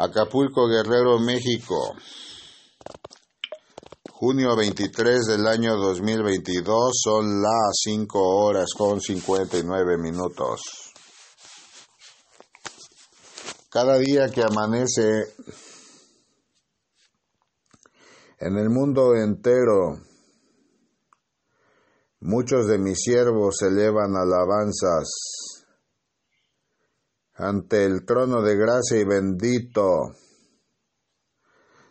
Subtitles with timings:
[0.00, 1.96] Acapulco, Guerrero, México.
[4.12, 10.92] Junio 23 del año 2022 son las 5 horas con 59 minutos.
[13.70, 15.34] Cada día que amanece
[18.38, 19.98] en el mundo entero,
[22.20, 25.57] muchos de mis siervos elevan alabanzas
[27.38, 30.12] ante el trono de gracia y bendito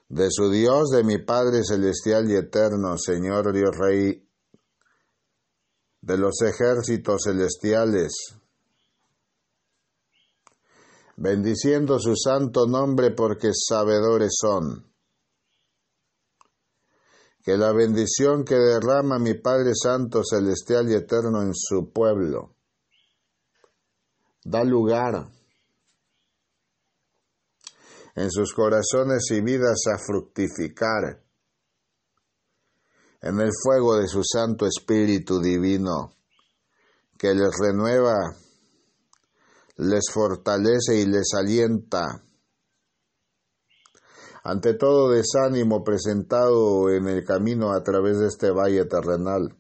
[0.10, 4.28] de su Dios, de mi Padre celestial y eterno, Señor Dios Rey
[6.02, 8.14] de los ejércitos celestiales,
[11.16, 14.86] bendiciendo su santo nombre porque sabedores son.
[17.42, 22.57] Que la bendición que derrama mi Padre Santo, Celestial y Eterno en su pueblo
[24.48, 25.28] da lugar
[28.16, 31.22] en sus corazones y vidas a fructificar
[33.22, 36.14] en el fuego de su Santo Espíritu Divino,
[37.18, 38.36] que les renueva,
[39.75, 42.23] les fortalece y les alienta.
[44.44, 49.58] Ante todo desánimo presentado en el camino a través de este valle terrenal.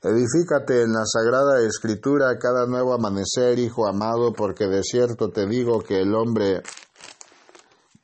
[0.00, 5.82] Edifícate en la sagrada escritura cada nuevo amanecer, hijo amado, porque de cierto te digo
[5.82, 6.62] que el hombre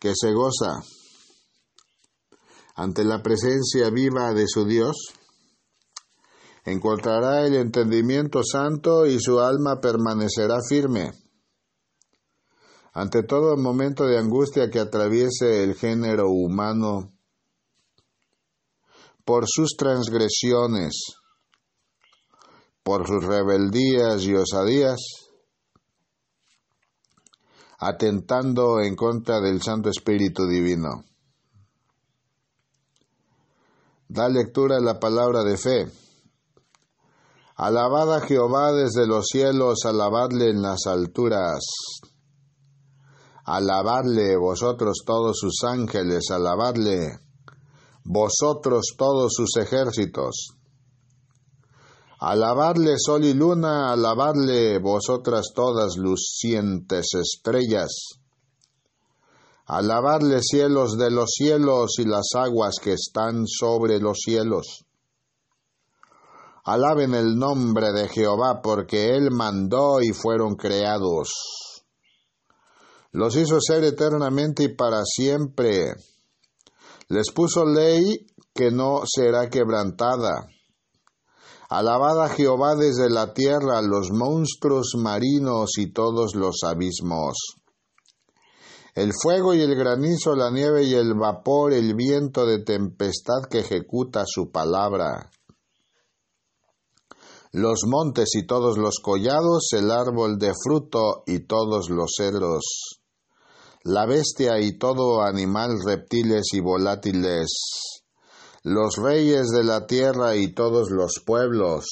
[0.00, 0.83] que se goza
[2.75, 4.97] ante la presencia viva de su Dios,
[6.65, 11.12] encontrará el entendimiento santo y su alma permanecerá firme.
[12.92, 17.12] Ante todo momento de angustia que atraviese el género humano
[19.25, 20.95] por sus transgresiones,
[22.85, 25.01] por sus rebeldías y osadías,
[27.79, 31.03] atentando en contra del Santo Espíritu Divino.
[34.07, 35.87] Da lectura a la palabra de fe.
[37.56, 41.65] Alabad a Jehová desde los cielos, alabadle en las alturas.
[43.44, 47.19] Alabadle vosotros todos sus ángeles, alabadle
[48.05, 50.55] vosotros todos sus ejércitos.
[52.27, 57.91] Alabadle sol y luna, alabadle vosotras todas lucientes estrellas.
[59.67, 64.87] Alabadle cielos de los cielos y las aguas que están sobre los cielos.
[66.65, 71.29] Alaben el nombre de Jehová porque Él mandó y fueron creados.
[73.12, 75.93] Los hizo ser eternamente y para siempre.
[77.09, 80.49] Les puso ley que no será quebrantada
[81.70, 87.34] Alabad a Jehová desde la tierra, los monstruos marinos y todos los abismos.
[88.94, 93.60] El fuego y el granizo, la nieve y el vapor, el viento de tempestad que
[93.60, 95.30] ejecuta su palabra.
[97.52, 103.00] Los montes y todos los collados, el árbol de fruto y todos los cedros.
[103.84, 107.94] La bestia y todo animal, reptiles y volátiles
[108.64, 111.84] los reyes de la tierra y todos los pueblos,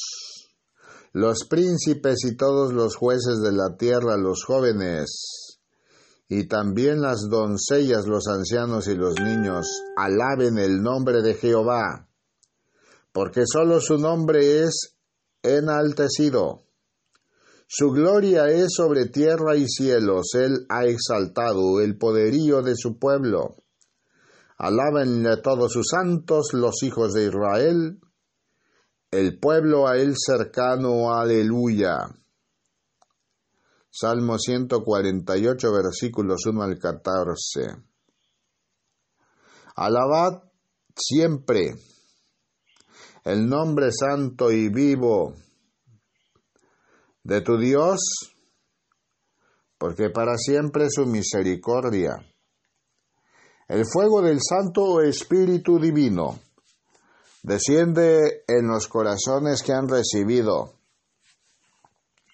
[1.12, 5.60] los príncipes y todos los jueces de la tierra, los jóvenes,
[6.28, 9.66] y también las doncellas, los ancianos y los niños,
[9.98, 12.08] alaben el nombre de Jehová,
[13.12, 14.96] porque sólo su nombre es
[15.42, 16.62] enaltecido.
[17.66, 23.61] Su gloria es sobre tierra y cielos, él ha exaltado el poderío de su pueblo.
[24.62, 27.98] Alábenle todos sus santos, los hijos de Israel,
[29.10, 31.96] el pueblo a él cercano, aleluya.
[33.90, 37.60] Salmo 148, versículos 1 al 14.
[39.74, 40.44] Alabad
[40.94, 41.74] siempre
[43.24, 45.34] el nombre santo y vivo
[47.24, 47.98] de tu Dios,
[49.76, 52.28] porque para siempre su misericordia
[53.68, 56.38] el fuego del Santo Espíritu Divino
[57.42, 60.74] desciende en los corazones que han recibido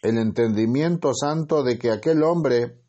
[0.02, 2.82] el entendimiento santo de que aquel hombre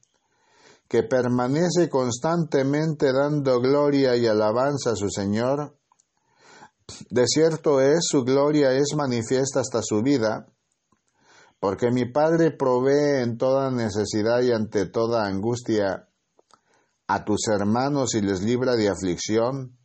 [0.88, 5.78] que permanece constantemente dando gloria y alabanza a su Señor,
[7.10, 10.48] de cierto es, su gloria es manifiesta hasta su vida,
[11.60, 16.09] porque mi Padre provee en toda necesidad y ante toda angustia
[17.10, 19.76] a tus hermanos y les libra de aflicción,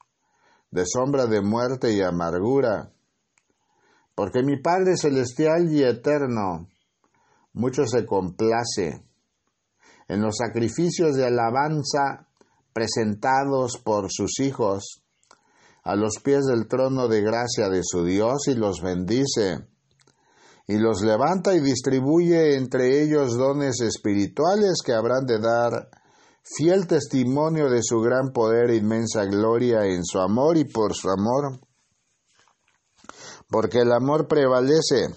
[0.71, 2.93] de sombra de muerte y amargura.
[4.15, 6.69] Porque mi Padre celestial y eterno
[7.55, 9.03] mucho se complace
[10.07, 12.29] en los sacrificios de alabanza
[12.75, 15.03] presentados por sus hijos
[15.83, 19.67] a los pies del trono de gracia de su Dios y los bendice,
[20.67, 26.04] y los levanta y distribuye entre ellos dones espirituales que habrán de dar
[26.45, 31.09] fiel testimonio de su gran poder e inmensa gloria en su amor y por su
[31.09, 31.59] amor,
[33.49, 35.09] porque el amor prevalece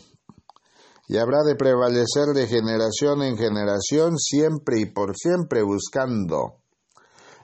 [1.10, 6.62] y habrá de prevalecer de generación en generación siempre y por siempre buscando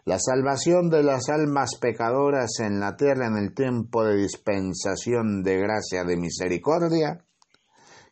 [0.05, 5.57] la salvación de las almas pecadoras en la tierra en el tiempo de dispensación de
[5.57, 7.25] gracia de misericordia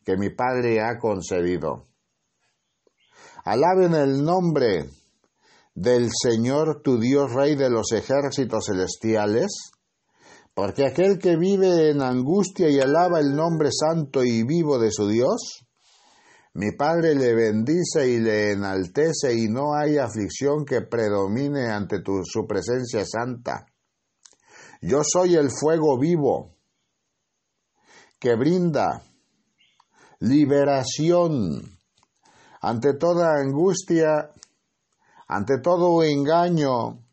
[0.05, 1.87] que mi Padre ha concedido.
[3.43, 4.89] Alaben el nombre
[5.81, 9.71] del Señor tu Dios, Rey de los ejércitos celestiales,
[10.53, 15.07] porque aquel que vive en angustia y alaba el nombre santo y vivo de su
[15.07, 15.65] Dios,
[16.53, 22.45] mi Padre le bendice y le enaltece y no hay aflicción que predomine ante su
[22.45, 23.65] presencia santa.
[24.81, 26.57] Yo soy el fuego vivo
[28.19, 29.01] que brinda
[30.19, 31.79] liberación
[32.61, 34.29] ante toda angustia
[35.31, 37.05] ante todo engaño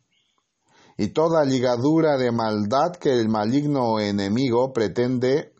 [0.96, 5.52] y toda ligadura de maldad que el maligno enemigo pretende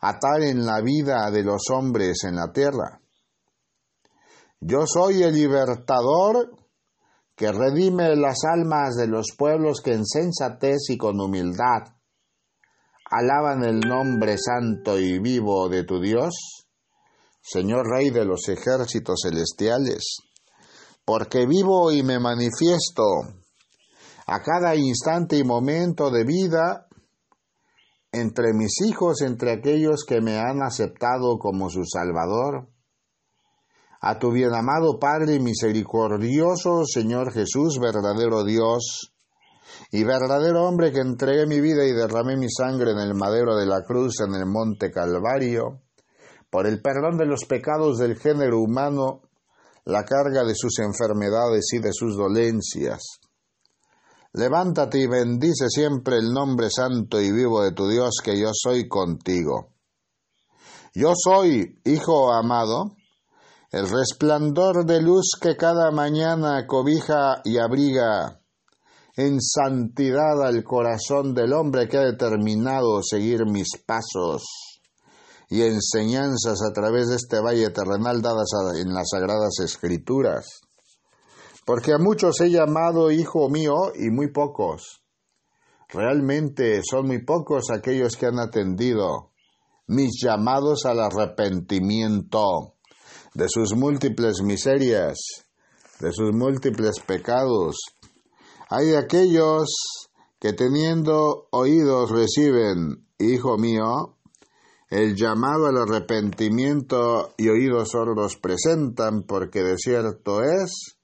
[0.00, 3.02] atar en la vida de los hombres en la tierra.
[4.60, 6.56] Yo soy el libertador
[7.36, 11.92] que redime las almas de los pueblos que en sensatez y con humildad
[13.10, 16.32] alaban el nombre santo y vivo de tu Dios,
[17.42, 20.22] Señor Rey de los ejércitos celestiales
[21.04, 23.04] porque vivo y me manifiesto
[24.26, 26.86] a cada instante y momento de vida
[28.10, 32.68] entre mis hijos, entre aquellos que me han aceptado como su Salvador.
[34.00, 39.14] A tu bien amado Padre misericordioso, Señor Jesús, verdadero Dios
[39.90, 43.66] y verdadero hombre que entregué mi vida y derramé mi sangre en el madero de
[43.66, 45.80] la cruz en el monte Calvario,
[46.50, 49.22] por el perdón de los pecados del género humano,
[49.86, 53.02] la carga de sus enfermedades y de sus dolencias.
[54.32, 58.88] Levántate y bendice siempre el nombre santo y vivo de tu Dios, que yo soy
[58.88, 59.74] contigo.
[60.94, 62.96] Yo soy, Hijo amado,
[63.70, 68.40] el resplandor de luz que cada mañana cobija y abriga
[69.16, 74.73] en santidad al corazón del hombre que ha determinado seguir mis pasos
[75.48, 80.60] y enseñanzas a través de este valle terrenal dadas en las sagradas escrituras.
[81.64, 85.02] Porque a muchos he llamado hijo mío y muy pocos.
[85.88, 89.30] Realmente son muy pocos aquellos que han atendido
[89.86, 92.74] mis llamados al arrepentimiento
[93.34, 95.18] de sus múltiples miserias,
[96.00, 97.76] de sus múltiples pecados.
[98.70, 99.68] Hay aquellos
[100.40, 104.13] que teniendo oídos reciben, Hijo mío,
[104.94, 110.98] el llamado al arrepentimiento y oídos sordos presentan, porque de cierto es,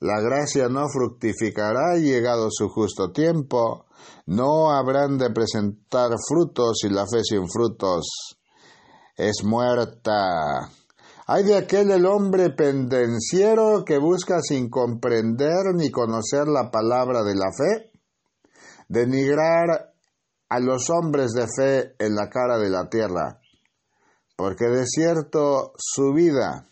[0.00, 3.84] la gracia no fructificará llegado su justo tiempo,
[4.24, 8.38] no habrán de presentar frutos y la fe sin frutos
[9.14, 10.70] es muerta.
[11.26, 17.34] Hay de aquel el hombre pendenciero que busca sin comprender ni conocer la palabra de
[17.34, 17.90] la fe,
[18.88, 19.93] denigrar
[20.48, 23.40] a los hombres de fe en la cara de la tierra,
[24.36, 26.66] porque de cierto su vida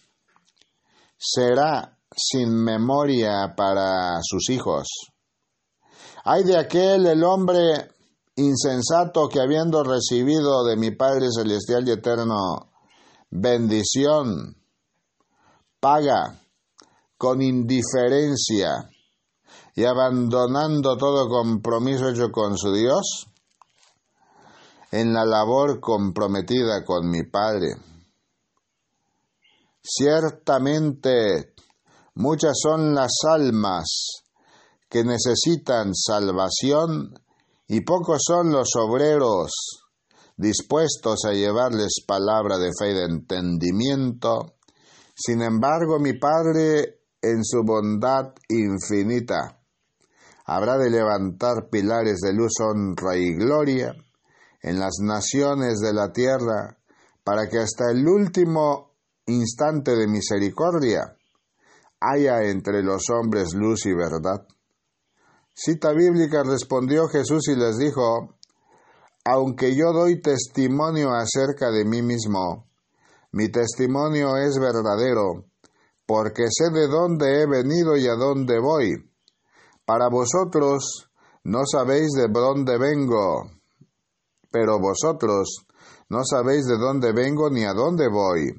[1.17, 4.89] será sin memoria para sus hijos.
[6.25, 7.89] Hay de aquel el hombre
[8.37, 12.73] insensato que habiendo recibido de mi Padre Celestial y Eterno
[13.31, 14.57] bendición,
[15.81, 16.39] paga
[17.17, 18.89] con indiferencia
[19.75, 23.27] y abandonando todo compromiso hecho con su Dios,
[24.93, 27.69] en la labor comprometida con mi Padre.
[29.83, 31.55] Ciertamente,
[32.17, 34.23] muchas son las almas
[34.91, 37.15] que necesitan salvación
[37.69, 39.51] y pocos son los obreros
[40.37, 44.57] dispuestos a llevarles palabra de fe y de entendimiento.
[45.15, 49.59] Sin embargo, mi Padre, en su bondad infinita,
[50.45, 53.97] habrá de levantar pilares de luz, honra y gloria
[54.63, 56.79] en las naciones de la tierra,
[57.25, 58.93] para que hasta el último
[59.27, 61.17] instante de misericordia
[62.01, 64.47] haya entre los hombres luz y verdad.
[65.55, 68.37] Cita bíblica respondió Jesús y les dijo,
[69.25, 72.67] aunque yo doy testimonio acerca de mí mismo,
[73.33, 75.45] mi testimonio es verdadero,
[76.07, 79.11] porque sé de dónde he venido y a dónde voy.
[79.85, 81.11] Para vosotros
[81.45, 83.51] no sabéis de dónde vengo,
[84.53, 85.67] pero vosotros
[86.09, 88.53] no sabéis de dónde vengo ni a dónde voy.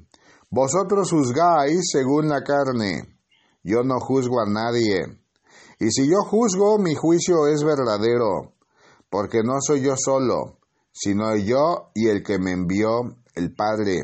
[0.50, 3.20] Vosotros juzgáis según la carne,
[3.64, 5.06] yo no juzgo a nadie.
[5.80, 8.54] Y si yo juzgo, mi juicio es verdadero,
[9.10, 10.60] porque no soy yo solo,
[10.92, 14.02] sino yo y el que me envió, el Padre.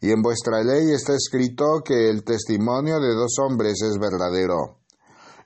[0.00, 4.78] Y en vuestra ley está escrito que el testimonio de dos hombres es verdadero.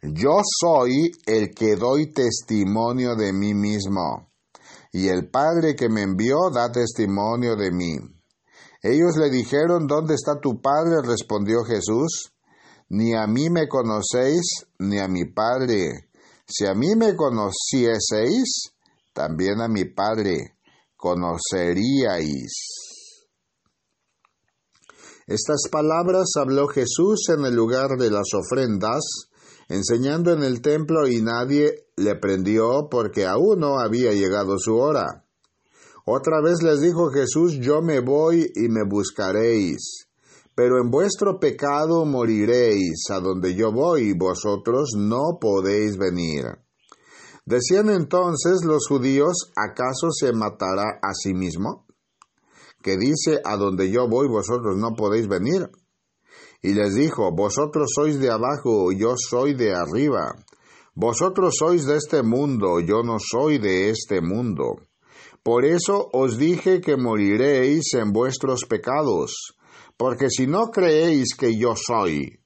[0.03, 4.32] Yo soy el que doy testimonio de mí mismo,
[4.93, 7.97] y el Padre que me envió da testimonio de mí.
[8.83, 11.01] Ellos le dijeron, ¿Dónde está tu Padre?
[11.03, 12.33] respondió Jesús.
[12.91, 16.11] Ni a mí me conocéis, ni a mi Padre.
[16.47, 18.75] Si a mí me conocieseis,
[19.15, 20.59] también a mi Padre
[20.97, 22.53] conoceríais.
[25.27, 29.01] Estas palabras habló Jesús en el lugar de las ofrendas,
[29.73, 35.25] enseñando en el templo y nadie le prendió porque aún no había llegado su hora.
[36.05, 40.09] Otra vez les dijo Jesús, yo me voy y me buscaréis,
[40.55, 46.45] pero en vuestro pecado moriréis, a donde yo voy vosotros no podéis venir.
[47.47, 51.87] Decían entonces los judíos, ¿acaso se matará a sí mismo?
[52.83, 55.71] que dice, a donde yo voy vosotros no podéis venir.
[56.63, 60.37] Y les dijo, vosotros sois de abajo, yo soy de arriba.
[60.95, 64.77] Vosotros sois de este mundo, yo no soy de este mundo.
[65.43, 69.57] Por eso os dije que moriréis en vuestros pecados,
[69.97, 72.39] porque si no creéis que yo soy,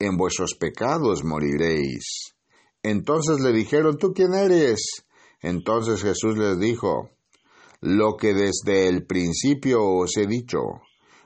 [0.00, 2.34] en vuestros pecados moriréis.
[2.82, 5.04] Entonces le dijeron, ¿tú quién eres?
[5.40, 7.10] Entonces Jesús les dijo,
[7.80, 10.58] lo que desde el principio os he dicho.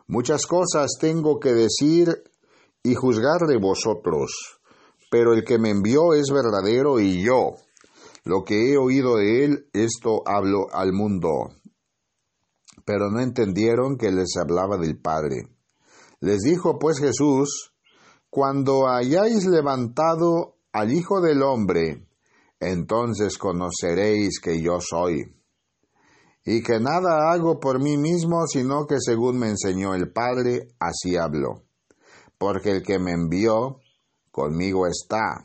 [0.09, 2.23] Muchas cosas tengo que decir
[2.83, 4.61] y juzgar de vosotros,
[5.11, 7.55] pero el que me envió es verdadero y yo,
[8.25, 11.51] lo que he oído de él, esto hablo al mundo.
[12.85, 15.49] Pero no entendieron que les hablaba del Padre.
[16.21, 17.73] Les dijo pues Jesús,
[18.31, 22.07] Cuando hayáis levantado al Hijo del Hombre,
[22.61, 25.36] entonces conoceréis que yo soy
[26.49, 31.17] y que nada hago por mí mismo, sino que según me enseñó el Padre, así
[31.17, 31.65] hablo.
[32.38, 33.81] Porque el que me envió,
[34.31, 35.45] conmigo está.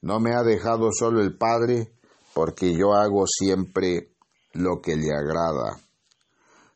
[0.00, 1.92] No me ha dejado solo el Padre,
[2.32, 4.14] porque yo hago siempre
[4.54, 5.78] lo que le agrada.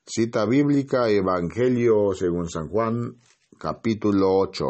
[0.07, 3.17] Cita bíblica, Evangelio según San Juan,
[3.59, 4.65] capítulo 8,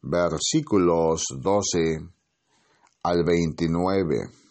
[0.00, 2.00] versículos 12
[3.02, 4.45] al 29.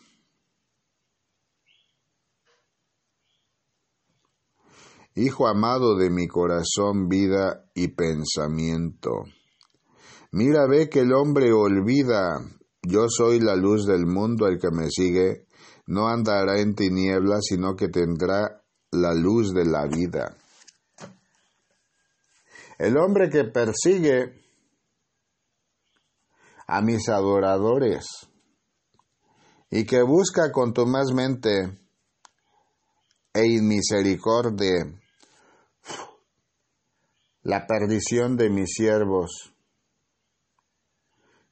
[5.18, 9.24] Hijo amado de mi corazón, vida y pensamiento.
[10.34, 12.42] Mira, ve que el hombre olvida,
[12.82, 15.48] yo soy la luz del mundo, el que me sigue
[15.88, 20.36] no andará en tinieblas, sino que tendrá la luz de la vida.
[22.78, 24.34] El hombre que persigue
[26.68, 28.06] a mis adoradores
[29.70, 31.80] y que busca contumazmente
[33.34, 35.05] e inmisericordia
[37.46, 39.54] la perdición de mis siervos.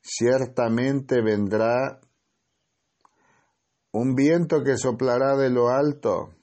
[0.02, 2.02] Ciertamente vendrá
[3.92, 6.34] un viento que soplará de lo alto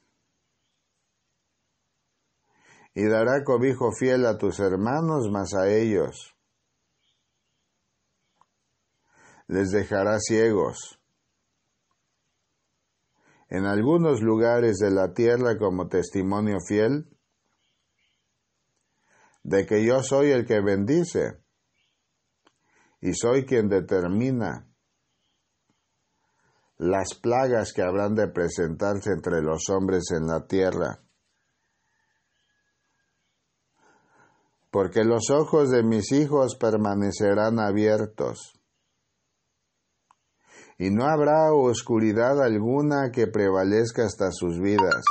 [2.94, 6.36] y dará cobijo fiel a tus hermanos, mas a ellos
[9.48, 11.00] les dejará ciegos.
[13.48, 17.08] En algunos lugares de la tierra como testimonio fiel,
[19.42, 21.42] de que yo soy el que bendice
[23.00, 24.70] y soy quien determina
[26.76, 31.02] las plagas que habrán de presentarse entre los hombres en la tierra.
[34.70, 38.54] Porque los ojos de mis hijos permanecerán abiertos,
[40.78, 45.04] y no habrá oscuridad alguna que prevalezca hasta sus vidas.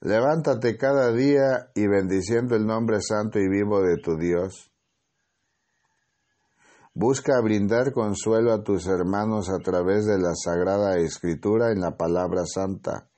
[0.00, 4.70] Levántate cada día y bendiciendo el nombre santo y vivo de tu Dios.
[6.92, 12.44] Busca brindar consuelo a tus hermanos a través de la Sagrada Escritura en la palabra
[12.46, 13.10] santa.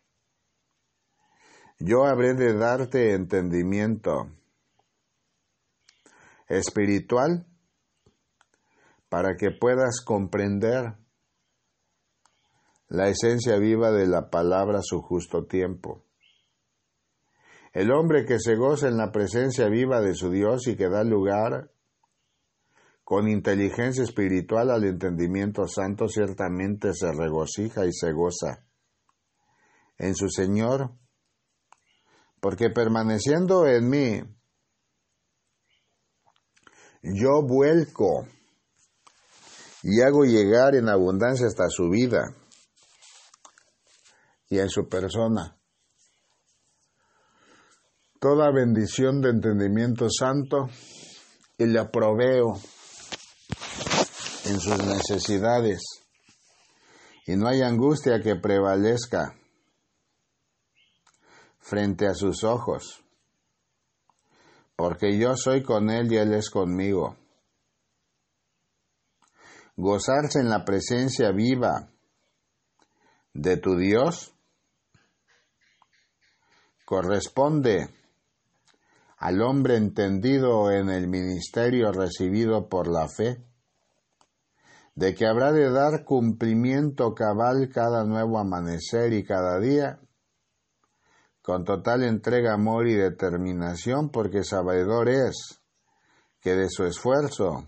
[1.78, 4.30] Yo habré de darte entendimiento
[6.48, 7.46] espiritual
[9.08, 10.96] para que puedas comprender
[12.88, 16.07] la esencia viva de la palabra a su justo tiempo.
[17.78, 21.04] El hombre que se goza en la presencia viva de su Dios y que da
[21.04, 21.70] lugar
[23.04, 28.66] con inteligencia espiritual al entendimiento santo, ciertamente se regocija y se goza
[29.96, 30.90] en su Señor,
[32.40, 34.22] porque permaneciendo en mí,
[37.04, 38.26] yo vuelco
[39.84, 42.34] y hago llegar en abundancia hasta su vida
[44.50, 45.57] y en su persona
[48.20, 50.68] toda bendición de entendimiento santo
[51.56, 52.54] y le proveo
[54.44, 55.80] en sus necesidades
[57.26, 59.36] y no hay angustia que prevalezca
[61.58, 63.04] frente a sus ojos,
[64.74, 67.16] porque yo soy con él y él es conmigo.
[69.76, 71.90] Gozarse en la presencia viva
[73.34, 74.32] de tu Dios
[76.86, 77.97] corresponde
[79.18, 83.44] al hombre entendido en el ministerio recibido por la fe,
[84.94, 90.00] de que habrá de dar cumplimiento cabal cada nuevo amanecer y cada día,
[91.42, 95.62] con total entrega, amor y determinación, porque sabedor es
[96.40, 97.66] que de su esfuerzo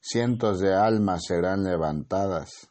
[0.00, 2.70] cientos de almas serán levantadas.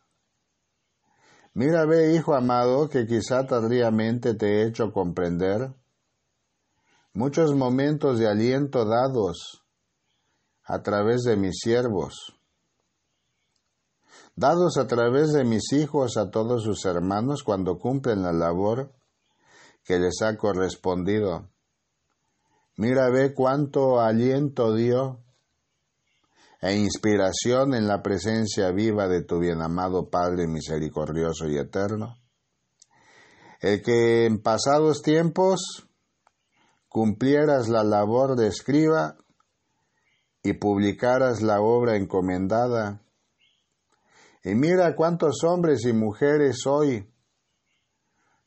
[1.54, 5.74] Mira, ve, hijo amado, que quizá tardíamente te he hecho comprender
[7.20, 9.62] muchos momentos de aliento dados
[10.64, 12.34] a través de mis siervos,
[14.38, 18.94] dados a través de mis hijos a todos sus hermanos cuando cumplen la labor
[19.84, 21.50] que les ha correspondido.
[22.78, 25.20] Mira, ve cuánto aliento dio
[26.62, 32.16] e inspiración en la presencia viva de tu bienamado Padre misericordioso y eterno,
[33.60, 35.89] el que en pasados tiempos
[36.90, 39.16] cumplieras la labor de escriba
[40.42, 43.02] y publicaras la obra encomendada.
[44.44, 47.08] Y mira cuántos hombres y mujeres hoy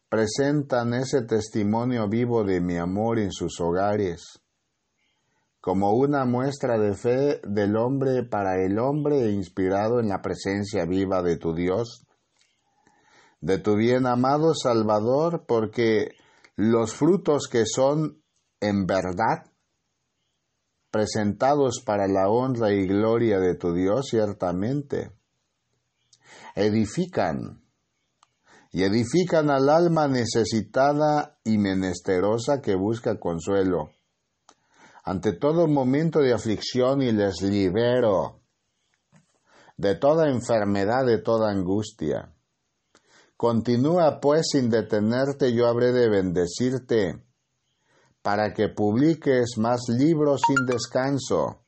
[0.09, 4.41] presentan ese testimonio vivo de mi amor en sus hogares,
[5.61, 11.23] como una muestra de fe del hombre para el hombre inspirado en la presencia viva
[11.23, 12.05] de tu Dios,
[13.41, 16.09] de tu bien amado Salvador, porque
[16.57, 18.22] los frutos que son
[18.63, 19.51] en verdad,
[20.91, 25.11] presentados para la honra y gloria de tu Dios, ciertamente,
[26.55, 27.61] edifican
[28.71, 33.91] y edifican al alma necesitada y menesterosa que busca consuelo
[35.05, 38.41] ante todo momento de aflicción y les libero
[39.77, 42.33] de toda enfermedad, de toda angustia.
[43.37, 47.25] Continúa pues sin detenerte, yo habré de bendecirte
[48.23, 51.65] para que publiques más libros sin descanso,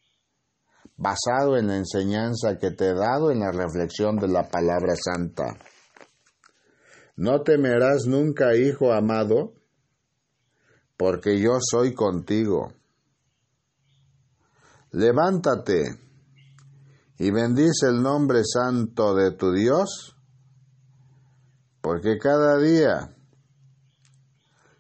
[0.97, 5.59] basado en la enseñanza que te he dado en la reflexión de la palabra santa.
[7.17, 9.55] No temerás nunca, hijo amado,
[10.97, 12.73] porque yo soy contigo.
[14.93, 15.99] Levántate
[17.19, 20.17] y bendice el nombre santo de tu Dios,
[21.81, 23.17] porque cada día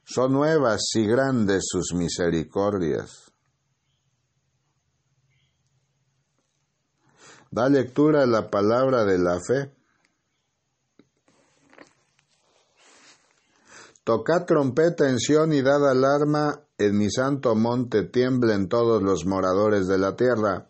[0.04, 3.32] son nuevas y grandes sus misericordias.
[7.50, 9.72] Da lectura a la palabra de la fe.
[14.02, 19.86] Tocad trompeta en Sión y dad alarma en mi santo monte tiemblen todos los moradores
[19.86, 20.68] de la tierra.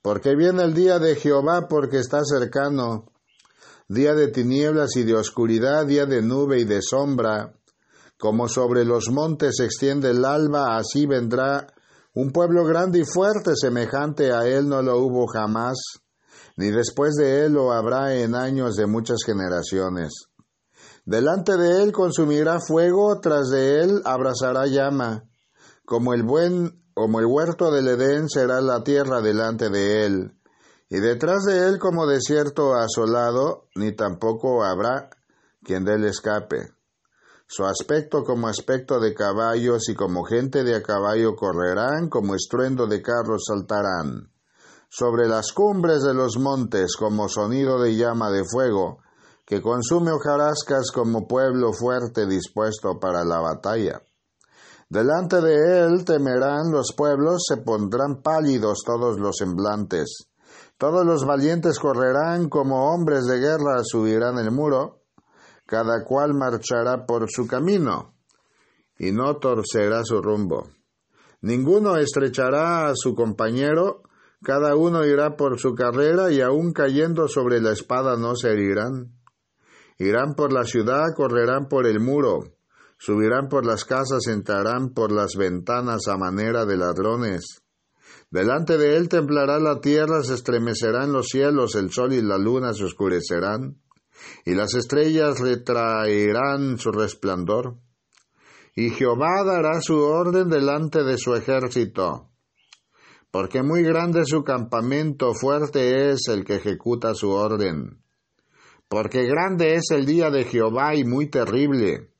[0.00, 3.12] Porque viene el día de Jehová, porque está cercano,
[3.88, 7.57] día de tinieblas y de oscuridad, día de nube y de sombra,
[8.18, 11.66] como sobre los montes se extiende el alba, así vendrá
[12.14, 15.76] un pueblo grande y fuerte, semejante a él no lo hubo jamás,
[16.56, 20.26] ni después de él lo habrá en años de muchas generaciones.
[21.04, 25.24] Delante de él consumirá fuego, tras de él abrazará llama.
[25.84, 30.38] Como el buen, como el huerto del Edén será la tierra delante de él.
[30.90, 35.08] Y detrás de él como desierto asolado, ni tampoco habrá
[35.62, 36.77] quien de él escape.
[37.50, 42.86] Su aspecto como aspecto de caballos y como gente de a caballo correrán, como estruendo
[42.86, 44.30] de carros saltarán.
[44.90, 48.98] Sobre las cumbres de los montes como sonido de llama de fuego,
[49.46, 54.02] que consume hojarascas como pueblo fuerte dispuesto para la batalla.
[54.90, 60.28] Delante de él temerán los pueblos, se pondrán pálidos todos los semblantes.
[60.76, 64.97] Todos los valientes correrán como hombres de guerra, subirán el muro,
[65.68, 68.14] cada cual marchará por su camino.
[69.00, 70.70] y no torcerá su rumbo.
[71.40, 74.02] Ninguno estrechará a su compañero,
[74.42, 79.12] cada uno irá por su carrera y aun cayendo sobre la espada no se herirán.
[79.98, 82.56] Irán por la ciudad, correrán por el muro,
[82.98, 87.62] subirán por las casas, entrarán por las ventanas a manera de ladrones.
[88.30, 92.74] Delante de él temblará la tierra, se estremecerán los cielos, el sol y la luna
[92.74, 93.76] se oscurecerán,
[94.44, 97.76] y las estrellas retraerán su resplandor
[98.78, 102.28] y Jehová dará su orden delante de su ejército.
[103.32, 108.04] Porque muy grande es su campamento, fuerte es el que ejecuta su orden.
[108.88, 112.12] Porque grande es el día de Jehová y muy terrible.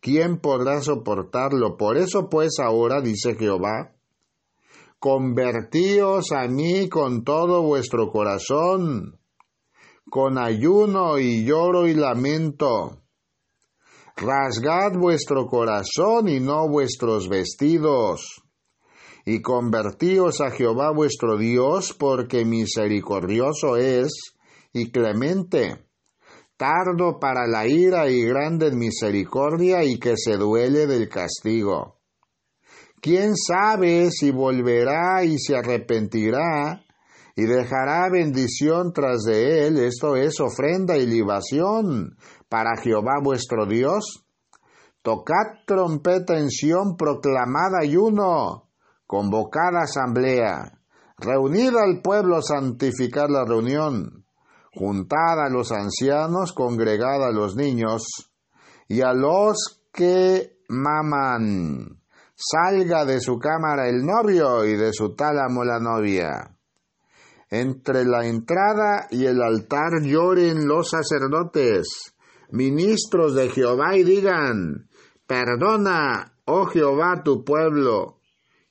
[0.00, 1.78] ¿Quién podrá soportarlo?
[1.78, 3.94] Por eso pues ahora, dice Jehová,
[4.98, 9.18] convertíos a mí con todo vuestro corazón,
[10.14, 13.02] con ayuno y lloro y lamento.
[14.14, 18.40] Rasgad vuestro corazón y no vuestros vestidos,
[19.26, 24.36] y convertíos a Jehová vuestro Dios, porque misericordioso es
[24.72, 25.84] y clemente,
[26.56, 31.98] tardo para la ira y grande en misericordia, y que se duele del castigo.
[33.00, 36.83] ¿Quién sabe si volverá y se arrepentirá
[37.36, 39.78] y dejará bendición tras de él?
[39.78, 42.16] Esto es ofrenda y libación
[42.48, 44.26] para Jehová vuestro Dios.
[45.02, 48.70] Tocad trompeta en Sión, proclamad ayuno,
[49.06, 50.80] convocad asamblea,
[51.18, 54.24] reunid al pueblo, santificad la reunión,
[54.72, 58.32] juntad a los ancianos, congregad a los niños,
[58.88, 62.00] y a los que maman.
[62.34, 66.53] Salga de su cámara el novio y de su tálamo la novia.
[67.56, 71.86] Entre la entrada y el altar lloren los sacerdotes
[72.50, 74.88] ministros de Jehová y digan,
[75.24, 78.18] perdona, oh Jehová, tu pueblo,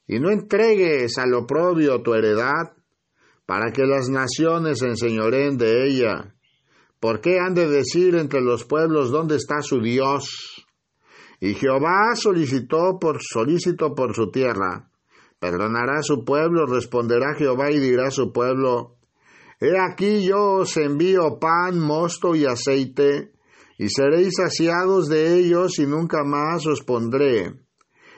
[0.06, 2.74] y no entregues al oprobio tu heredad,
[3.46, 6.36] para que las naciones enseñoren de ella.
[7.00, 10.65] ¿Por qué han de decir entre los pueblos dónde está su Dios?
[11.39, 14.89] Y Jehová solicitó por solícito por su tierra.
[15.43, 18.95] Perdonará su pueblo, responderá Jehová y dirá a su pueblo,
[19.60, 23.34] He aquí yo os envío pan, mosto y aceite,
[23.77, 27.60] y seréis saciados de ellos y nunca más os pondré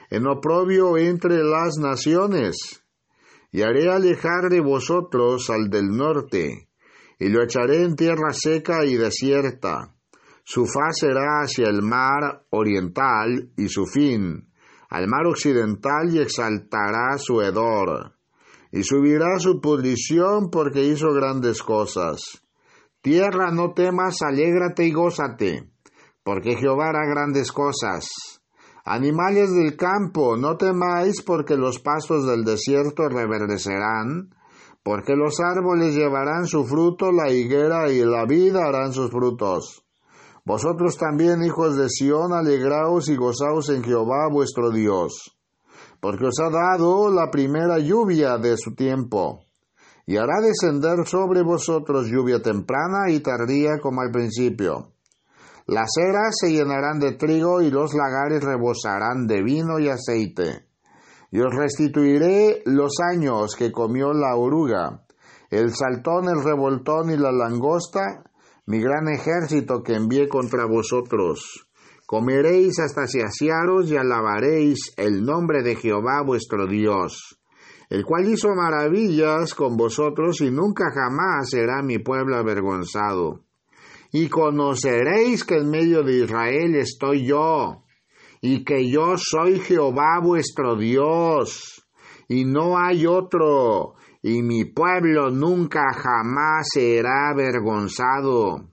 [0.08, 2.84] en oprobio entre las naciones,
[3.50, 6.68] y haré alejar de vosotros al del norte,
[7.18, 9.96] y lo echaré en tierra seca y desierta.
[10.44, 14.48] Su faz será hacia el mar oriental y su fin,
[14.90, 18.16] al mar occidental y exaltará su hedor,
[18.72, 22.42] y subirá su pudrición porque hizo grandes cosas
[23.06, 25.70] Tierra, no temas, alégrate y gózate,
[26.24, 28.08] porque Jehová hará grandes cosas.
[28.84, 34.34] Animales del campo, no temáis, porque los pastos del desierto reverdecerán,
[34.82, 39.85] porque los árboles llevarán su fruto, la higuera y la vida harán sus frutos.
[40.46, 45.36] Vosotros también, hijos de Sión, alegraos y gozaos en Jehová vuestro Dios,
[46.00, 49.40] porque os ha dado la primera lluvia de su tiempo
[50.06, 54.92] y hará descender sobre vosotros lluvia temprana y tardía como al principio.
[55.66, 60.68] Las eras se llenarán de trigo y los lagares rebosarán de vino y aceite.
[61.32, 65.02] Y os restituiré los años que comió la oruga,
[65.50, 68.22] el saltón, el revoltón y la langosta,
[68.66, 71.68] mi gran ejército que envié contra vosotros.
[72.06, 77.38] Comeréis hasta saciaros y alabaréis el nombre de Jehová vuestro Dios
[77.88, 83.44] el cual hizo maravillas con vosotros y nunca jamás será mi pueblo avergonzado.
[84.12, 87.84] Y conoceréis que en medio de Israel estoy yo,
[88.40, 91.75] y que yo soy Jehová vuestro Dios,
[92.28, 98.70] y no hay otro, y mi pueblo nunca jamás será avergonzado.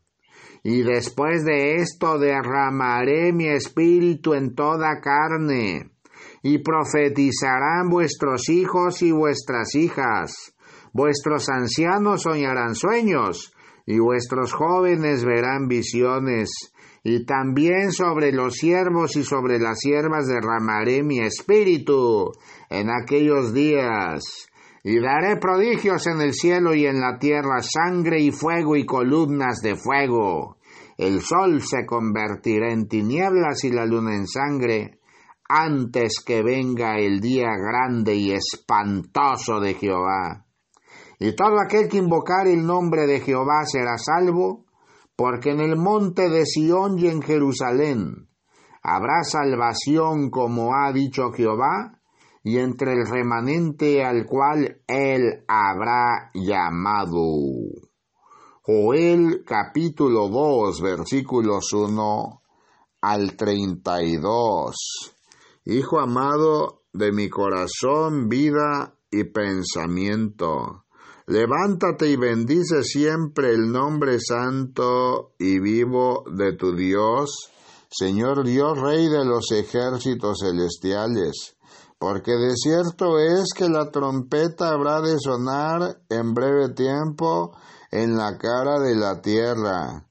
[0.63, 5.91] Y después de esto derramaré mi espíritu en toda carne
[6.41, 10.55] y profetizarán vuestros hijos y vuestras hijas.
[10.91, 13.53] Vuestros ancianos soñarán sueños,
[13.85, 16.72] y vuestros jóvenes verán visiones.
[17.03, 22.31] Y también sobre los siervos y sobre las siervas derramaré mi espíritu
[22.69, 24.47] en aquellos días.
[24.83, 29.59] Y daré prodigios en el cielo y en la tierra, sangre y fuego y columnas
[29.61, 30.57] de fuego.
[30.97, 34.99] El sol se convertirá en tinieblas y la luna en sangre
[35.49, 40.45] antes que venga el día grande y espantoso de Jehová.
[41.19, 44.65] Y todo aquel que invocar el nombre de Jehová será salvo,
[45.15, 48.30] porque en el monte de Sión y en Jerusalén
[48.82, 51.99] habrá salvación como ha dicho Jehová,
[52.43, 57.21] y entre el remanente al cual él habrá llamado.
[58.63, 62.41] Joel capítulo 2 versículos 1
[63.02, 64.76] al 32.
[65.65, 70.83] Hijo amado de mi corazón, vida y pensamiento.
[71.27, 77.49] Levántate y bendice siempre el nombre santo y vivo de tu Dios,
[77.89, 81.55] Señor Dios, Rey de los ejércitos celestiales,
[81.97, 87.55] porque de cierto es que la trompeta habrá de sonar en breve tiempo
[87.89, 90.05] en la cara de la tierra.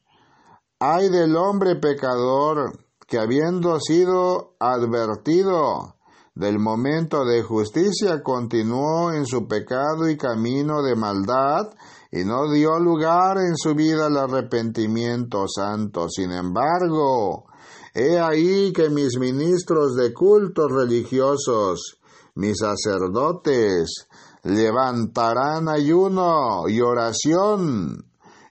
[0.79, 2.72] Ay del hombre pecador,
[3.07, 5.96] que habiendo sido advertido
[6.35, 11.71] del momento de justicia, continuó en su pecado y camino de maldad,
[12.11, 16.09] y no dio lugar en su vida al arrepentimiento santo.
[16.09, 17.47] Sin embargo,
[17.95, 21.99] he ahí que mis ministros de cultos religiosos,
[22.35, 24.09] mis sacerdotes,
[24.42, 28.05] levantarán ayuno y oración,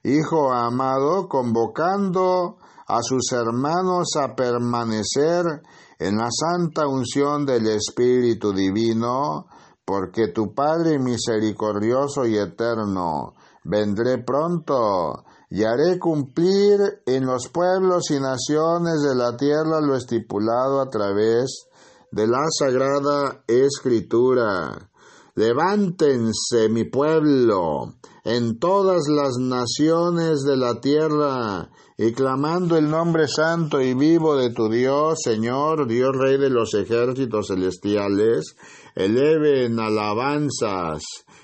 [0.04, 5.46] hijo amado, convocando a sus hermanos a permanecer
[6.02, 9.46] en la santa unción del Espíritu Divino,
[9.86, 18.20] porque tu Padre misericordioso y eterno, vendré pronto y haré cumplir en los pueblos y
[18.20, 21.68] naciones de la tierra lo estipulado a través
[22.10, 24.90] de la sagrada escritura.
[25.36, 33.82] Levántense, mi pueblo, en todas las naciones de la tierra, y clamando el nombre santo
[33.82, 38.56] y vivo de tu Dios, Señor, Dios Rey de los ejércitos celestiales,
[38.96, 41.04] eleven alabanzas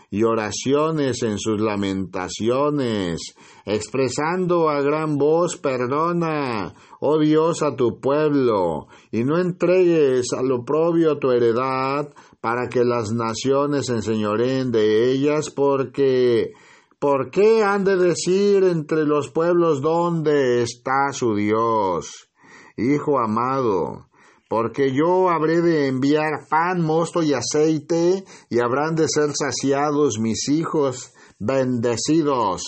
[0.10, 3.36] y oraciones en sus lamentaciones,
[3.66, 10.64] expresando a gran voz, perdona, oh Dios, a tu pueblo, y no entregues a lo
[10.64, 12.10] propio tu heredad,
[12.40, 16.54] para que las naciones enseñoreen de ellas, porque
[17.00, 22.32] ¿Por qué han de decir entre los pueblos dónde está su Dios?
[22.76, 24.08] Hijo amado,
[24.50, 30.50] porque yo habré de enviar pan, mosto y aceite, y habrán de ser saciados mis
[30.50, 32.64] hijos, bendecidos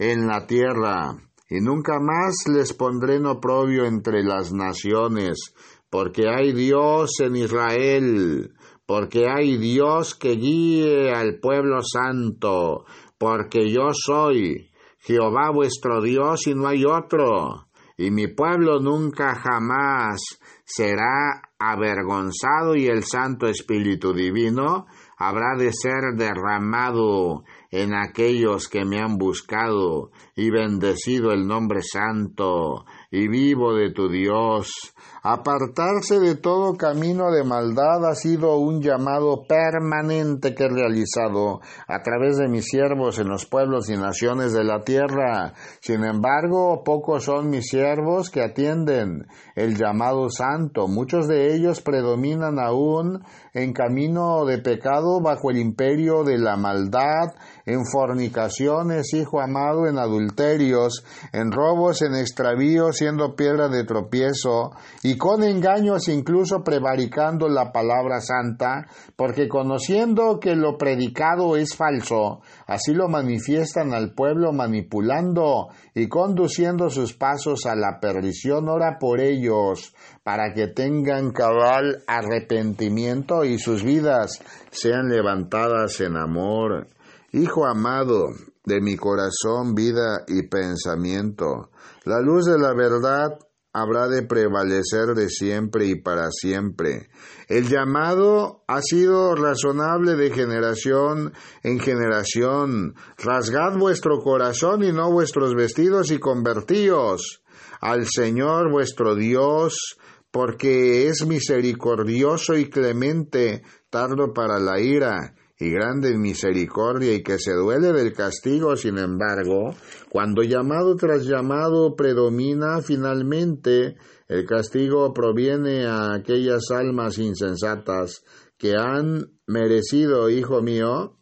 [0.00, 1.14] en la tierra,
[1.48, 5.54] y nunca más les pondré en oprobio entre las naciones,
[5.88, 8.54] porque hay Dios en Israel,
[8.86, 12.86] porque hay Dios que guíe al pueblo santo,
[13.18, 20.20] porque yo soy Jehová vuestro Dios y no hay otro, y mi pueblo nunca jamás
[20.64, 29.00] será avergonzado y el Santo Espíritu Divino habrá de ser derramado en aquellos que me
[29.00, 36.76] han buscado y bendecido el nombre santo y vivo de tu Dios Apartarse de todo
[36.76, 42.66] camino de maldad ha sido un llamado permanente que he realizado a través de mis
[42.66, 45.54] siervos en los pueblos y naciones de la tierra.
[45.80, 49.26] Sin embargo, pocos son mis siervos que atienden
[49.56, 50.86] el llamado santo.
[50.86, 57.34] Muchos de ellos predominan aún en camino de pecado bajo el imperio de la maldad,
[57.66, 64.70] en fornicaciones, hijo amado, en adulterios, en robos, en extravíos, siendo piedra de tropiezo,
[65.02, 72.40] y con engaños incluso prevaricando la palabra santa, porque conociendo que lo predicado es falso,
[72.66, 79.20] así lo manifiestan al pueblo manipulando y conduciendo sus pasos a la perdición, ora por
[79.20, 79.94] ellos,
[80.24, 86.88] para que tengan cabal arrepentimiento y sus vidas sean levantadas en amor.
[87.32, 88.26] Hijo amado
[88.64, 91.70] de mi corazón, vida y pensamiento,
[92.04, 93.38] la luz de la verdad
[93.80, 97.08] habrá de prevalecer de siempre y para siempre.
[97.48, 102.94] El llamado ha sido razonable de generación en generación.
[103.16, 107.42] Rasgad vuestro corazón y no vuestros vestidos y convertíos
[107.80, 109.98] al Señor vuestro Dios,
[110.30, 117.52] porque es misericordioso y clemente, tardo para la ira y grande misericordia y que se
[117.52, 119.74] duele del castigo, sin embargo,
[120.08, 123.96] cuando llamado tras llamado predomina finalmente,
[124.28, 128.22] el castigo proviene a aquellas almas insensatas
[128.56, 131.18] que han merecido, hijo mío,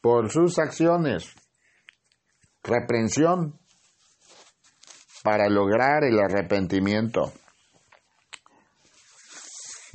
[0.00, 1.34] por sus acciones,
[2.62, 3.58] reprensión
[5.22, 7.32] para lograr el arrepentimiento.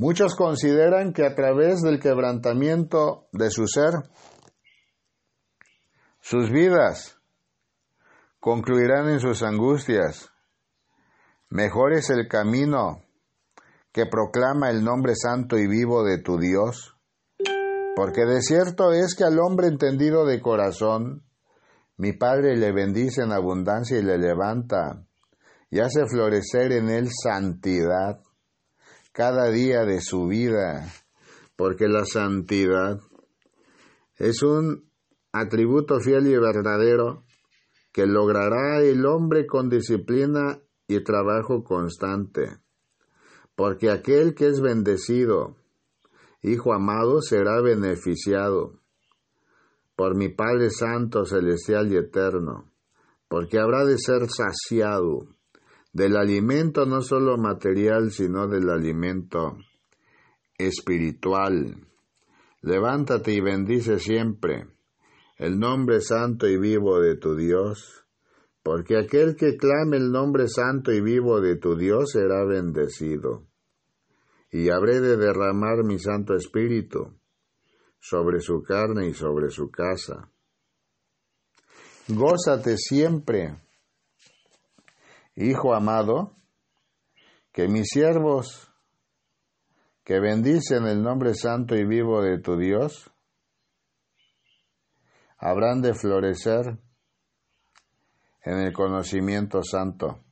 [0.02, 3.94] Muchos consideran que a través del quebrantamiento de su ser,
[6.20, 7.20] sus vidas
[8.40, 10.32] concluirán en sus angustias.
[11.52, 13.04] Mejor es el camino
[13.92, 16.98] que proclama el nombre santo y vivo de tu Dios?
[17.96, 21.28] Porque de cierto es que al hombre entendido de corazón,
[21.98, 25.06] mi Padre le bendice en abundancia y le levanta,
[25.70, 28.20] y hace florecer en él santidad
[29.12, 30.92] cada día de su vida,
[31.56, 33.00] porque la santidad
[34.18, 34.90] es un
[35.32, 37.24] atributo fiel y verdadero
[37.92, 42.58] que logrará el hombre con disciplina y trabajo constante.
[43.56, 45.58] Porque aquel que es bendecido,
[46.44, 48.80] Hijo amado, será beneficiado
[49.96, 52.72] por mi Padre Santo, Celestial y Eterno,
[53.28, 55.28] porque habrá de ser saciado
[55.94, 59.58] del alimento no solo material, sino del alimento
[60.58, 61.88] espiritual.
[62.62, 64.68] Levántate y bendice siempre
[65.42, 68.06] el nombre santo y vivo de tu Dios,
[68.62, 73.48] porque aquel que clame el nombre santo y vivo de tu Dios será bendecido.
[74.52, 77.18] Y habré de derramar mi Santo Espíritu
[78.00, 80.30] sobre su carne y sobre su casa.
[82.08, 83.56] Gózate siempre,
[85.36, 86.36] Hijo amado,
[87.52, 88.72] que mis siervos
[90.04, 93.12] que bendicen el nombre santo y vivo de tu Dios,
[95.38, 96.80] habrán de florecer
[98.44, 100.24] en el conocimiento santo.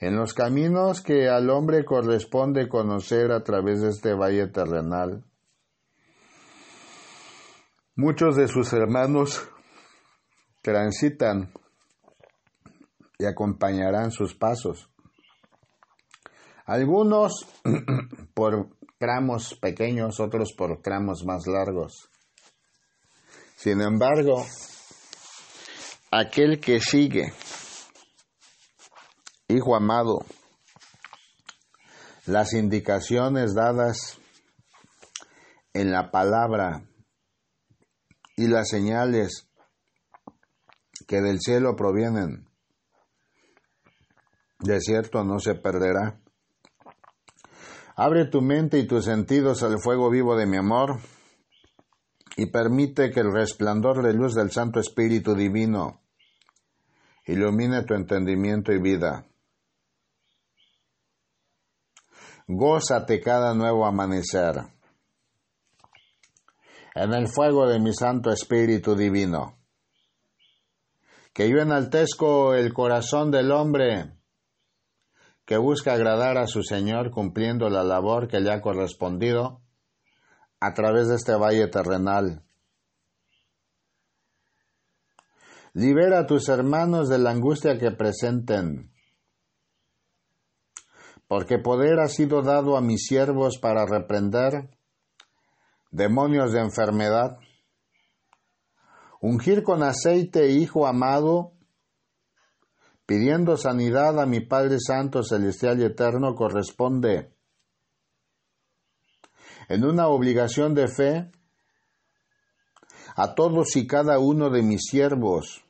[0.00, 5.24] En los caminos que al hombre corresponde conocer a través de este valle terrenal,
[7.96, 9.50] muchos de sus hermanos
[10.62, 11.52] transitan
[13.18, 14.88] y acompañarán sus pasos.
[16.64, 17.46] Algunos
[18.34, 18.68] por
[18.98, 22.10] tramos pequeños, otros por tramos más largos.
[23.56, 24.46] Sin embargo,
[26.10, 27.32] aquel que sigue,
[29.48, 30.24] hijo amado,
[32.26, 34.18] las indicaciones dadas
[35.72, 36.84] en la palabra
[38.36, 39.47] y las señales
[41.08, 42.46] que del cielo provienen,
[44.60, 46.20] de cierto no se perderá.
[47.96, 51.00] Abre tu mente y tus sentidos al fuego vivo de mi amor
[52.36, 56.02] y permite que el resplandor de luz del Santo Espíritu Divino
[57.24, 59.26] ilumine tu entendimiento y vida.
[62.46, 64.56] Gózate cada nuevo amanecer
[66.94, 69.57] en el fuego de mi Santo Espíritu Divino.
[71.38, 74.12] Que yo enaltezco el corazón del hombre
[75.44, 79.62] que busca agradar a su Señor cumpliendo la labor que le ha correspondido
[80.58, 82.42] a través de este valle terrenal.
[85.74, 88.92] Libera a tus hermanos de la angustia que presenten,
[91.28, 94.76] porque poder ha sido dado a mis siervos para reprender
[95.92, 97.38] demonios de enfermedad,
[99.20, 101.52] ungir con aceite, Hijo amado,
[103.06, 107.34] pidiendo sanidad a mi Padre Santo, Celestial y Eterno, corresponde
[109.68, 111.30] en una obligación de fe
[113.16, 115.64] a todos y cada uno de mis siervos,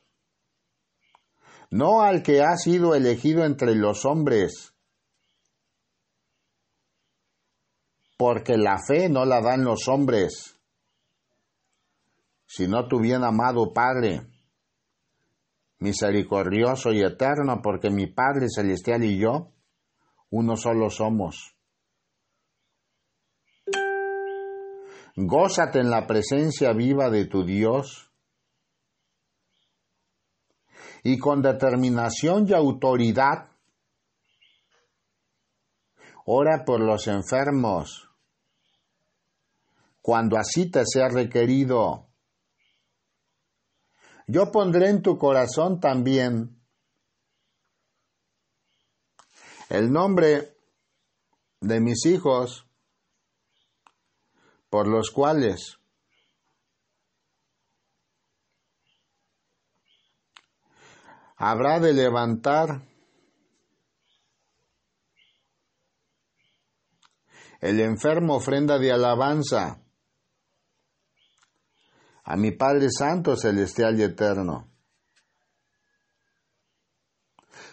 [1.71, 4.73] no al que ha sido elegido entre los hombres,
[8.17, 10.58] porque la fe no la dan los hombres,
[12.49, 14.25] sino tu bien amado Padre
[15.77, 19.53] misericordioso y eterno, porque mi Padre Celestial y yo,
[20.31, 21.55] uno solo somos.
[25.15, 28.11] Gózate en la presencia viva de tu Dios
[31.03, 33.51] y con determinación y autoridad,
[36.25, 38.09] ora por los enfermos,
[40.01, 42.08] cuando así te sea requerido
[44.31, 46.55] yo pondré en tu corazón también
[49.69, 50.55] el nombre
[51.61, 52.67] de mis hijos
[54.69, 55.79] por los cuales
[61.35, 62.87] habrá de levantar
[67.61, 69.81] el enfermo ofrenda de alabanza
[72.29, 74.71] a mi Padre Santo, Celestial y Eterno.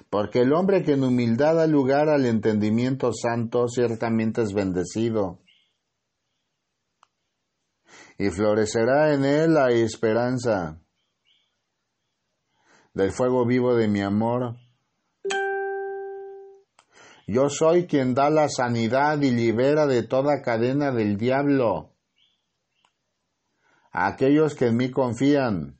[0.08, 5.42] Porque el hombre que en humildad da lugar al entendimiento santo ciertamente es bendecido.
[8.16, 10.80] Y florecerá en él la esperanza
[12.94, 14.56] del fuego vivo de mi amor
[17.26, 21.95] Yo soy quien da la sanidad y libera de toda cadena del diablo
[24.04, 25.78] aquellos que en mí confían.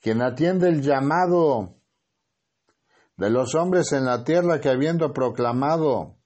[0.00, 1.76] Quien atiende el llamado
[3.16, 6.16] de los hombres en la tierra que habiendo proclamado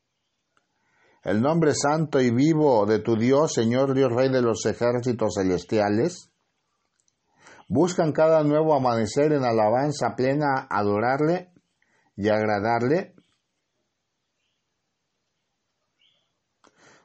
[1.23, 6.33] el nombre santo y vivo de tu Dios, Señor Dios Rey de los ejércitos celestiales,
[7.69, 11.53] buscan cada nuevo amanecer en alabanza plena adorarle
[12.16, 13.14] y agradarle,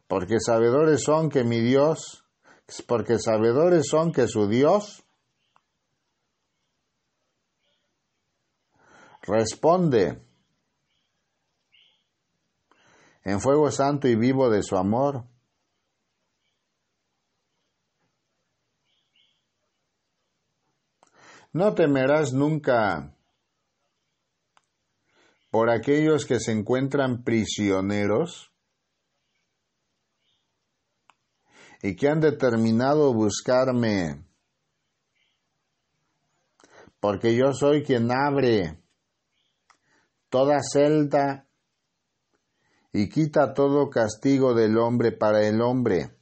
[0.07, 2.22] porque sabedores son que mi Dios,
[2.81, 5.03] porque sabedores son que su Dios
[9.21, 10.21] responde
[13.23, 15.25] en fuego santo y vivo de su amor.
[21.53, 23.15] No temerás nunca
[25.51, 28.52] por aquellos que se encuentran prisioneros
[31.83, 34.25] y que han determinado buscarme,
[37.01, 38.81] porque yo soy quien abre
[40.29, 41.45] toda celda
[42.93, 46.15] y quita todo castigo del hombre para el hombre.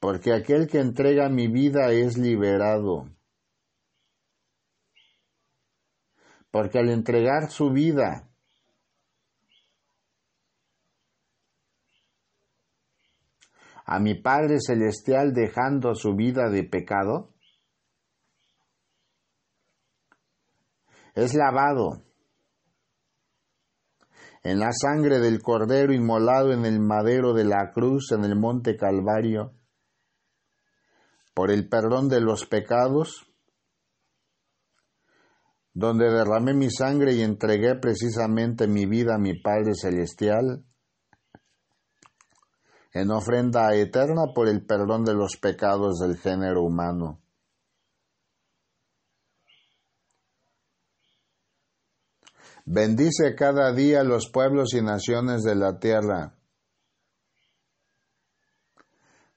[0.00, 3.10] Porque aquel que entrega mi vida es liberado.
[6.50, 8.30] Porque al entregar su vida,
[13.86, 17.34] a mi Padre Celestial dejando su vida de pecado,
[21.14, 22.02] es lavado
[24.42, 28.76] en la sangre del Cordero inmolado en el madero de la cruz en el monte
[28.76, 29.54] Calvario,
[31.32, 33.32] por el perdón de los pecados,
[35.72, 40.64] donde derramé mi sangre y entregué precisamente mi vida a mi Padre Celestial,
[42.96, 47.20] en ofrenda eterna por el perdón de los pecados del género humano.
[52.64, 56.38] Bendice cada día los pueblos y naciones de la tierra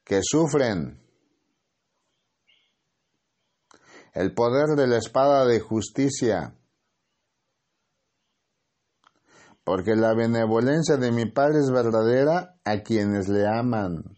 [0.06, 0.98] que sufren
[4.14, 6.56] el poder de la espada de justicia,
[9.70, 14.18] porque la benevolencia de mi Padre es verdadera a quienes le aman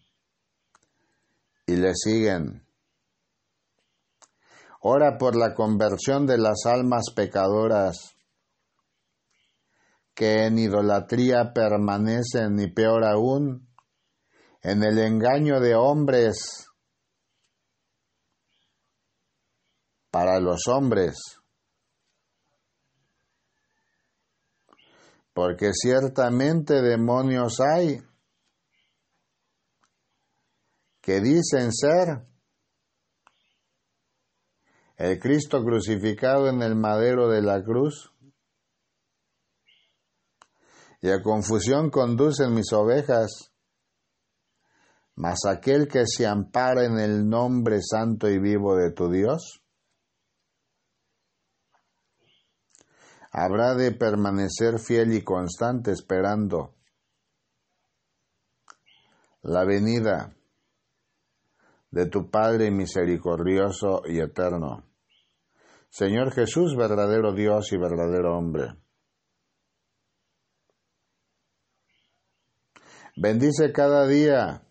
[1.67, 2.65] y le siguen.
[4.79, 8.15] Ora por la conversión de las almas pecadoras
[10.15, 13.67] que en idolatría permanecen y peor aún,
[14.61, 16.65] en el engaño de hombres
[20.11, 21.40] para los hombres.
[25.33, 28.01] Porque ciertamente demonios hay
[31.01, 32.27] que dicen ser
[34.97, 38.11] el Cristo crucificado en el madero de la cruz
[41.01, 43.51] y a confusión conducen mis ovejas.
[45.15, 49.60] Mas aquel que se ampara en el nombre santo y vivo de tu Dios,
[53.31, 56.75] habrá de permanecer fiel y constante esperando
[59.41, 60.35] la venida
[61.89, 64.85] de tu Padre misericordioso y eterno.
[65.89, 68.75] Señor Jesús, verdadero Dios y verdadero hombre.
[73.17, 74.63] Bendice cada día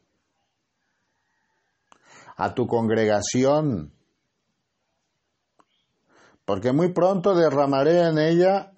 [2.37, 3.93] a tu congregación,
[6.51, 8.73] porque muy pronto derramaré en ella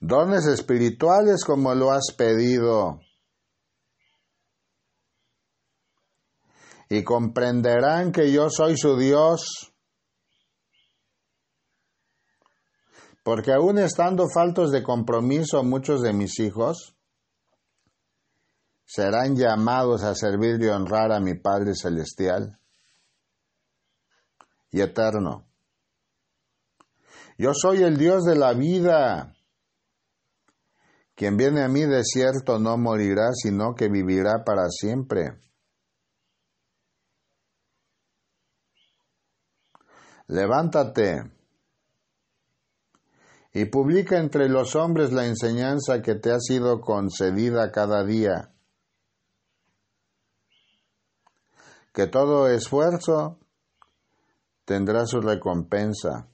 [0.00, 3.00] dones espirituales como lo has pedido.
[6.88, 9.70] Y comprenderán que yo soy su Dios
[13.22, 16.96] porque aún estando faltos de compromiso muchos de mis hijos,
[18.86, 22.58] serán llamados a servir y honrar a mi Padre Celestial
[24.76, 25.48] y eterno.
[27.38, 29.34] Yo soy el Dios de la vida.
[31.14, 35.40] Quien viene a mí de cierto no morirá, sino que vivirá para siempre.
[40.26, 41.22] Levántate
[43.54, 48.52] y publica entre los hombres la enseñanza que te ha sido concedida cada día.
[51.94, 53.38] Que todo esfuerzo
[54.66, 56.28] tendrá su recompensa.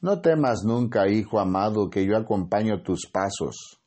[0.00, 3.80] No temas nunca, hijo amado, que yo acompaño tus pasos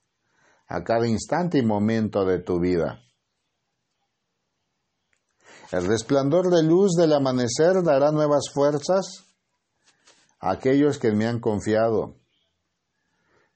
[0.68, 3.00] a cada instante y momento de tu vida.
[5.72, 9.28] El resplandor de luz del amanecer dará nuevas fuerzas
[10.40, 12.16] a aquellos que me han confiado,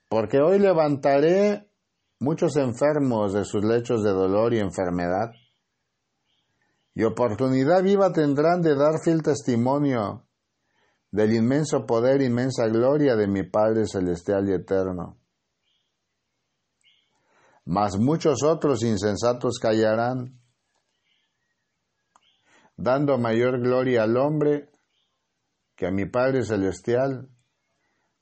[0.08, 1.72] porque hoy levantaré
[2.20, 5.32] muchos enfermos de sus lechos de dolor y enfermedad
[6.94, 10.28] y oportunidad viva tendrán de dar fiel testimonio
[11.12, 15.18] del inmenso poder, inmensa gloria de mi Padre Celestial y Eterno.
[17.66, 20.42] Mas muchos otros insensatos callarán,
[22.76, 24.70] dando mayor gloria al hombre
[25.76, 27.30] que a mi Padre Celestial,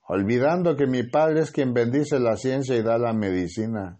[0.07, 3.99] olvidando que mi Padre es quien bendice la ciencia y da la medicina.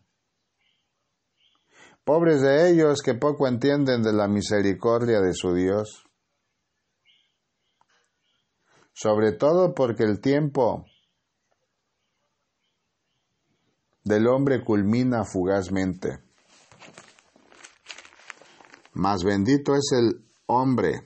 [2.10, 6.08] Pobres de ellos que poco entienden de la misericordia de su Dios
[8.94, 10.88] sobre todo porque el tiempo
[14.04, 16.24] del hombre culmina fugazmente.
[18.94, 21.04] Más bendito es el hombre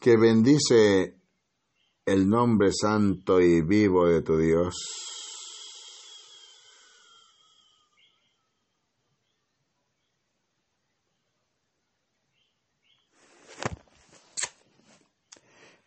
[0.00, 1.21] que bendice
[2.12, 4.74] el nombre santo y vivo de tu Dios.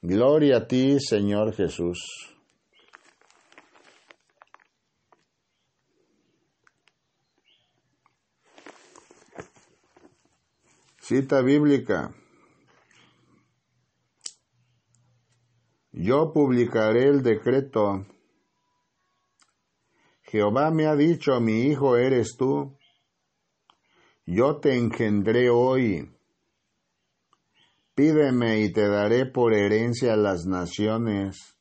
[0.02, 2.00] Gloria a ti, Señor Jesús.
[11.00, 12.16] Cita bíblica.
[15.98, 18.06] Yo publicaré el decreto.
[20.24, 22.78] Jehová me ha dicho, mi hijo eres tú.
[24.26, 26.16] Yo te engendré hoy
[27.96, 31.58] Pídeme y te daré por herencia las naciones,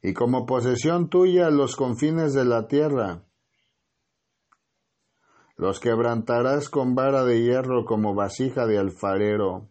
[0.00, 3.22] y como posesión tuya los confines de la tierra.
[5.56, 9.68] Los quebrantarás con vara de hierro como vasija de alfarero.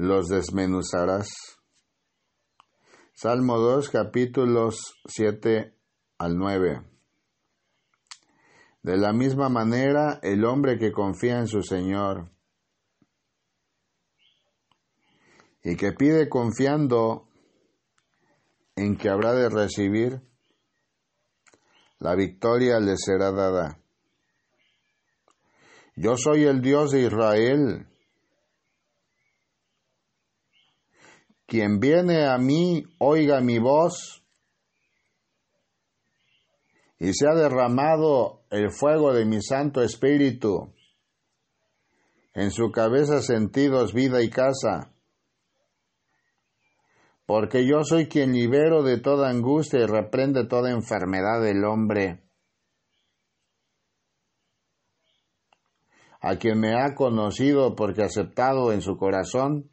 [0.00, 1.26] Los desmenuzarás.
[3.14, 5.74] Salmo 2, capítulos 7
[6.18, 6.88] al 9.
[8.84, 12.30] De la misma manera, el hombre que confía en su Señor,
[15.64, 17.26] y que pide confiando
[18.76, 20.22] en que habrá de recibir,
[21.98, 23.80] la victoria le será dada.
[25.96, 27.88] Yo soy el Dios de Israel.
[31.48, 34.22] Quien viene a mí, oiga mi voz,
[37.00, 40.72] y se ha derramado el fuego de mi Santo Espíritu.
[42.34, 44.92] En su cabeza sentidos vida y casa
[47.28, 52.22] porque yo soy quien libero de toda angustia y reprende toda enfermedad del hombre.
[56.22, 59.70] A quien me ha conocido porque aceptado en su corazón,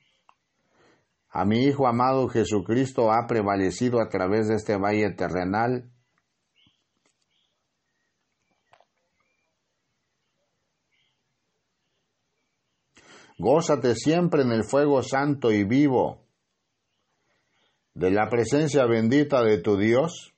[1.38, 5.92] a mi Hijo amado Jesucristo ha prevalecido a través de este valle terrenal.
[13.38, 16.26] Gózate siempre en el fuego santo y vivo
[17.94, 20.34] de la presencia bendita de tu Dios?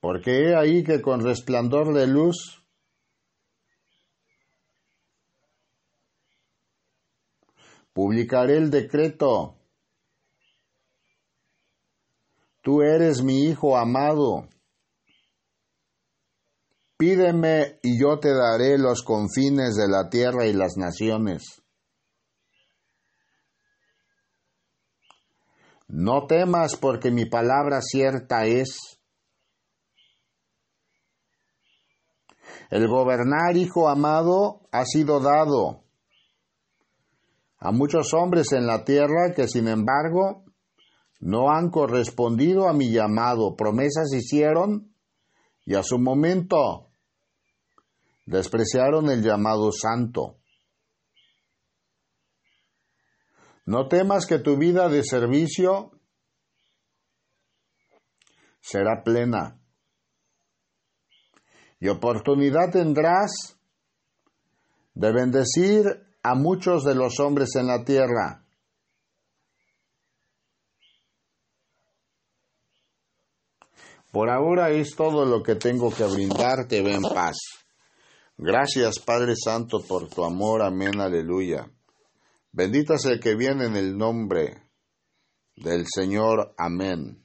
[0.00, 2.57] Porque he ahí que con resplandor de luz
[7.98, 9.56] publicaré el decreto.
[12.62, 14.48] Tú eres mi Hijo amado.
[16.96, 21.60] Pídeme y yo te daré los confines de la tierra y las naciones.
[25.88, 29.00] No temas porque mi palabra cierta es.
[32.70, 35.87] El gobernar, hijo amado, ha sido dado
[37.58, 40.44] a muchos hombres en la tierra que sin embargo
[41.20, 43.56] no han correspondido a mi llamado.
[43.56, 44.94] Promesas hicieron
[45.64, 46.92] y a su momento
[48.26, 50.38] despreciaron el llamado santo.
[53.66, 55.90] No temas que tu vida de servicio
[58.60, 59.60] será plena
[61.80, 63.58] y oportunidad tendrás
[64.94, 68.44] de bendecir a muchos de los hombres en la tierra.
[74.12, 77.36] Por ahora es todo lo que tengo que brindarte, ven paz.
[78.36, 81.70] Gracias Padre Santo por tu amor, amén, aleluya.
[82.52, 84.70] Bendito es el que viene en el nombre
[85.56, 87.24] del Señor, amén.